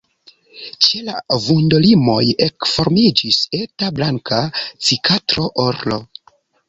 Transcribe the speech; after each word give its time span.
Ĉe 0.85 1.01
la 1.09 1.17
vundolimoj 1.43 2.23
ekformiĝis 2.45 3.43
eta 3.59 3.91
blanka 4.01 4.41
cikatro-orlo. 4.89 6.01